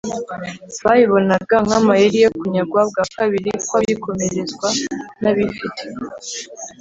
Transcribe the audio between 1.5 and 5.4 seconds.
nk' amayeri yo kunyagwa bwa kabiri kw' ibikomerezwa n'